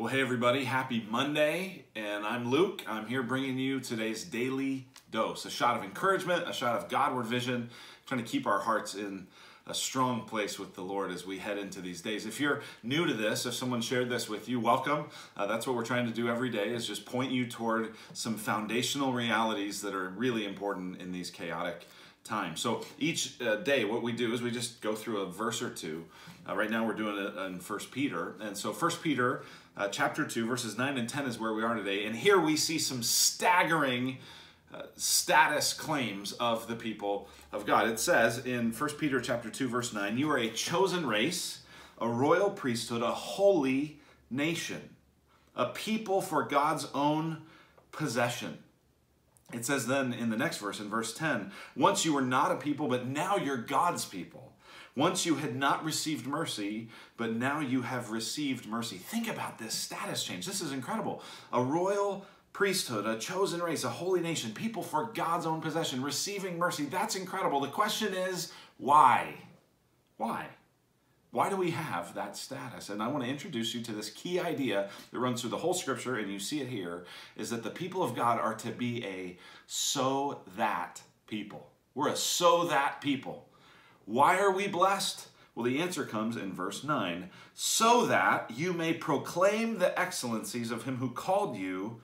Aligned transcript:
Well, 0.00 0.08
hey, 0.08 0.22
everybody, 0.22 0.64
happy 0.64 1.06
Monday, 1.10 1.84
and 1.94 2.24
I'm 2.24 2.50
Luke. 2.50 2.82
I'm 2.88 3.06
here 3.06 3.22
bringing 3.22 3.58
you 3.58 3.80
today's 3.80 4.24
daily 4.24 4.86
dose 5.10 5.44
a 5.44 5.50
shot 5.50 5.76
of 5.76 5.84
encouragement, 5.84 6.48
a 6.48 6.54
shot 6.54 6.74
of 6.74 6.88
Godward 6.88 7.26
vision, 7.26 7.68
trying 8.06 8.24
to 8.24 8.26
keep 8.26 8.46
our 8.46 8.60
hearts 8.60 8.94
in 8.94 9.26
a 9.66 9.74
strong 9.74 10.24
place 10.24 10.58
with 10.58 10.74
the 10.74 10.80
Lord 10.80 11.10
as 11.10 11.26
we 11.26 11.36
head 11.36 11.58
into 11.58 11.82
these 11.82 12.00
days. 12.00 12.24
If 12.24 12.40
you're 12.40 12.62
new 12.82 13.04
to 13.04 13.12
this, 13.12 13.44
if 13.44 13.52
someone 13.52 13.82
shared 13.82 14.08
this 14.08 14.26
with 14.26 14.48
you, 14.48 14.58
welcome. 14.58 15.04
Uh, 15.36 15.44
that's 15.44 15.66
what 15.66 15.76
we're 15.76 15.84
trying 15.84 16.06
to 16.06 16.14
do 16.14 16.30
every 16.30 16.48
day 16.48 16.70
is 16.70 16.86
just 16.86 17.04
point 17.04 17.30
you 17.30 17.46
toward 17.46 17.92
some 18.14 18.36
foundational 18.36 19.12
realities 19.12 19.82
that 19.82 19.94
are 19.94 20.08
really 20.08 20.46
important 20.46 21.02
in 21.02 21.12
these 21.12 21.30
chaotic 21.30 21.86
times. 22.24 22.60
So 22.60 22.84
each 22.98 23.40
uh, 23.40 23.56
day, 23.56 23.84
what 23.84 24.02
we 24.02 24.12
do 24.12 24.32
is 24.32 24.42
we 24.42 24.50
just 24.50 24.80
go 24.80 24.94
through 24.94 25.22
a 25.22 25.26
verse 25.26 25.62
or 25.62 25.70
two. 25.70 26.04
Uh, 26.48 26.56
right 26.56 26.70
now, 26.70 26.86
we're 26.86 26.94
doing 26.94 27.18
it 27.18 27.36
in 27.36 27.60
First 27.60 27.90
Peter, 27.90 28.34
and 28.40 28.56
so 28.56 28.72
First 28.72 29.02
Peter 29.02 29.42
uh, 29.76 29.88
chapter 29.88 30.24
2, 30.24 30.46
verses 30.46 30.76
9 30.76 30.98
and 30.98 31.08
10 31.08 31.26
is 31.26 31.38
where 31.38 31.54
we 31.54 31.62
are 31.62 31.74
today. 31.74 32.04
And 32.04 32.14
here 32.14 32.38
we 32.38 32.56
see 32.56 32.78
some 32.78 33.02
staggering 33.02 34.18
uh, 34.74 34.82
status 34.96 35.72
claims 35.72 36.32
of 36.32 36.66
the 36.68 36.76
people 36.76 37.28
of 37.52 37.66
God. 37.66 37.88
It 37.88 37.98
says 37.98 38.44
in 38.44 38.72
1 38.72 38.90
Peter 38.98 39.20
chapter 39.20 39.50
2, 39.50 39.68
verse 39.68 39.92
9, 39.92 40.18
You 40.18 40.30
are 40.30 40.38
a 40.38 40.50
chosen 40.50 41.06
race, 41.06 41.62
a 41.98 42.08
royal 42.08 42.50
priesthood, 42.50 43.02
a 43.02 43.10
holy 43.10 43.98
nation, 44.30 44.90
a 45.56 45.66
people 45.66 46.20
for 46.20 46.44
God's 46.44 46.86
own 46.94 47.38
possession. 47.90 48.58
It 49.52 49.64
says 49.64 49.86
then 49.86 50.12
in 50.12 50.30
the 50.30 50.36
next 50.36 50.58
verse, 50.58 50.80
in 50.80 50.88
verse 50.88 51.12
10, 51.14 51.50
Once 51.76 52.04
you 52.04 52.14
were 52.14 52.22
not 52.22 52.52
a 52.52 52.56
people, 52.56 52.88
but 52.88 53.06
now 53.06 53.36
you're 53.36 53.56
God's 53.56 54.04
people. 54.04 54.52
Once 54.96 55.24
you 55.24 55.36
had 55.36 55.56
not 55.56 55.84
received 55.84 56.26
mercy, 56.26 56.88
but 57.16 57.34
now 57.34 57.60
you 57.60 57.82
have 57.82 58.10
received 58.10 58.66
mercy. 58.66 58.96
Think 58.96 59.28
about 59.28 59.58
this 59.58 59.74
status 59.74 60.24
change. 60.24 60.46
This 60.46 60.60
is 60.60 60.72
incredible. 60.72 61.22
A 61.52 61.62
royal 61.62 62.26
priesthood, 62.52 63.06
a 63.06 63.18
chosen 63.18 63.62
race, 63.62 63.84
a 63.84 63.88
holy 63.88 64.20
nation, 64.20 64.52
people 64.52 64.82
for 64.82 65.12
God's 65.14 65.46
own 65.46 65.60
possession, 65.60 66.02
receiving 66.02 66.58
mercy. 66.58 66.84
That's 66.84 67.14
incredible. 67.14 67.60
The 67.60 67.68
question 67.68 68.12
is, 68.12 68.52
why? 68.78 69.34
Why? 70.16 70.46
Why 71.32 71.48
do 71.48 71.56
we 71.56 71.70
have 71.70 72.14
that 72.14 72.36
status? 72.36 72.88
And 72.88 73.02
I 73.02 73.08
want 73.08 73.22
to 73.22 73.30
introduce 73.30 73.72
you 73.74 73.82
to 73.82 73.92
this 73.92 74.10
key 74.10 74.40
idea 74.40 74.90
that 75.12 75.18
runs 75.18 75.40
through 75.40 75.50
the 75.50 75.58
whole 75.58 75.74
scripture, 75.74 76.16
and 76.16 76.30
you 76.30 76.40
see 76.40 76.60
it 76.60 76.68
here, 76.68 77.04
is 77.36 77.50
that 77.50 77.62
the 77.62 77.70
people 77.70 78.02
of 78.02 78.16
God 78.16 78.40
are 78.40 78.54
to 78.54 78.70
be 78.70 79.04
a 79.04 79.38
so 79.66 80.40
that 80.56 81.02
people. 81.28 81.70
We're 81.94 82.08
a 82.08 82.16
so 82.16 82.64
that 82.64 83.00
people. 83.00 83.48
Why 84.06 84.38
are 84.38 84.50
we 84.50 84.66
blessed? 84.66 85.28
Well, 85.54 85.64
the 85.64 85.80
answer 85.80 86.04
comes 86.04 86.36
in 86.36 86.52
verse 86.52 86.82
9 86.82 87.30
so 87.54 88.06
that 88.06 88.50
you 88.50 88.72
may 88.72 88.94
proclaim 88.94 89.78
the 89.78 89.98
excellencies 89.98 90.70
of 90.70 90.84
him 90.84 90.96
who 90.96 91.10
called 91.10 91.56
you 91.56 92.00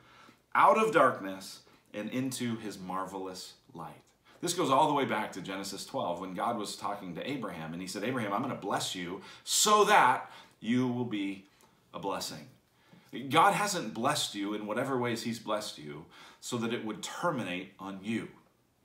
out 0.55 0.79
of 0.79 0.93
darkness 0.93 1.61
and 1.95 2.11
into 2.11 2.57
his 2.57 2.79
marvelous 2.79 3.55
light. 3.73 4.03
This 4.41 4.55
goes 4.55 4.71
all 4.71 4.89
the 4.89 4.95
way 4.95 5.05
back 5.05 5.33
to 5.33 5.41
Genesis 5.41 5.87
12 5.87 6.21
when 6.21 6.35
God 6.35 6.59
was 6.59 6.77
talking 6.77 7.15
to 7.15 7.29
Abraham 7.29 7.73
and 7.73 7.81
he 7.81 7.89
said, 7.89 8.05
Abraham, 8.05 8.33
I'm 8.33 8.43
going 8.43 8.55
to 8.55 8.61
bless 8.61 8.95
you 8.95 9.23
so 9.45 9.85
that 9.85 10.31
you 10.61 10.87
will 10.89 11.05
be 11.05 11.45
a 11.95 11.99
blessing. 11.99 12.47
God 13.31 13.55
hasn't 13.55 13.95
blessed 13.95 14.35
you 14.35 14.55
in 14.55 14.67
whatever 14.67 14.99
ways 14.99 15.23
he's 15.23 15.39
blessed 15.39 15.79
you 15.79 16.05
so 16.41 16.59
that 16.59 16.75
it 16.75 16.85
would 16.85 17.03
terminate 17.03 17.73
on 17.79 18.01
you. 18.03 18.29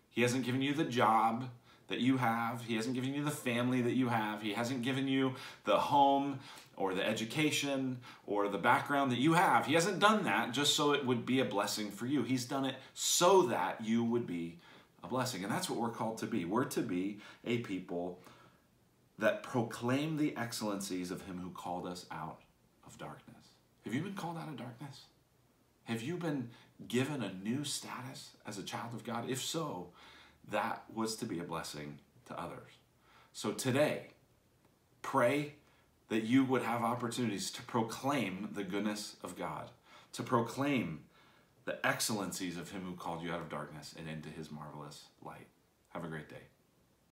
He 0.10 0.22
hasn't 0.22 0.46
given 0.46 0.62
you 0.62 0.74
the 0.74 0.86
job 0.86 1.50
that 1.88 2.00
you 2.00 2.18
have. 2.18 2.64
He 2.64 2.76
hasn't 2.76 2.96
given 2.96 3.14
you 3.14 3.24
the 3.24 3.32
family 3.32 3.82
that 3.82 3.94
you 3.94 4.08
have. 4.08 4.42
He 4.42 4.54
hasn't 4.54 4.82
given 4.82 5.08
you 5.08 5.36
the 5.66 5.78
home 5.78 6.40
or 6.78 6.94
the 6.94 7.06
education 7.06 8.00
or 8.26 8.48
the 8.48 8.58
background 8.58 9.12
that 9.12 9.20
you 9.20 9.34
have. 9.34 9.66
He 9.66 9.74
hasn't 9.74 10.00
done 10.00 10.24
that 10.24 10.54
just 10.54 10.76
so 10.76 10.94
it 10.94 11.06
would 11.06 11.26
be 11.26 11.42
a 11.42 11.46
blessing 11.46 11.92
for 11.92 12.06
you. 12.06 12.24
He's 12.24 12.46
done 12.46 12.66
it 12.66 12.76
so 12.94 13.44
that 13.44 13.84
you 13.84 14.04
would 14.04 14.26
be 14.26 14.58
a 15.04 15.08
blessing. 15.08 15.44
And 15.44 15.52
that's 15.52 15.70
what 15.70 15.80
we're 15.80 15.90
called 15.90 16.18
to 16.20 16.28
be. 16.28 16.46
We're 16.46 16.66
to 16.66 16.82
be 16.82 17.20
a 17.46 17.60
people 17.60 18.20
that 19.20 19.44
proclaim 19.44 20.18
the 20.18 20.36
excellencies 20.36 21.12
of 21.12 21.24
Him 21.24 21.40
who 21.40 21.50
called 21.52 21.86
us 21.88 22.06
out 22.12 22.40
of 22.86 22.98
darkness. 22.98 23.38
Have 23.86 23.94
you 23.94 24.02
been 24.02 24.14
called 24.14 24.38
out 24.38 24.48
of 24.48 24.58
darkness? 24.58 25.02
Have 25.86 26.02
you 26.02 26.18
been 26.18 26.50
given 26.88 27.22
a 27.22 27.34
new 27.34 27.64
status 27.64 28.32
as 28.46 28.58
a 28.58 28.64
child 28.64 28.94
of 28.94 29.04
God? 29.04 29.30
If 29.30 29.44
so, 29.44 29.90
that 30.50 30.84
was 30.94 31.16
to 31.18 31.26
be 31.26 31.40
a 31.40 31.44
blessing 31.44 32.00
to 32.28 32.40
others. 32.40 32.72
So 33.34 33.52
today, 33.52 34.08
pray 35.02 35.54
that 36.10 36.24
you 36.24 36.44
would 36.44 36.62
have 36.64 36.82
opportunities 36.82 37.52
to 37.52 37.62
proclaim 37.64 38.50
the 38.54 38.64
goodness 38.64 39.16
of 39.24 39.38
God, 39.38 39.70
to 40.14 40.24
proclaim 40.24 41.02
the 41.66 41.86
excellencies 41.86 42.58
of 42.58 42.72
Him 42.72 42.82
who 42.84 42.96
called 42.96 43.22
you 43.22 43.32
out 43.32 43.42
of 43.42 43.50
darkness 43.50 43.94
and 43.98 44.08
into 44.08 44.30
His 44.30 44.52
marvelous 44.52 45.06
light. 45.22 45.48
Have 45.90 46.04
a 46.04 46.08
great 46.08 46.30
day. 46.30 46.44